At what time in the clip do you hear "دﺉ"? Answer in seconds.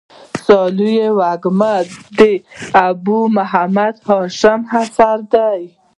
5.31-5.63